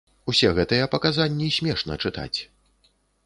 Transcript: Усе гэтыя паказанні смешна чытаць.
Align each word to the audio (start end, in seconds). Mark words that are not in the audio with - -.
Усе 0.31 0.49
гэтыя 0.59 0.87
паказанні 0.95 1.49
смешна 1.57 1.99
чытаць. 2.05 2.39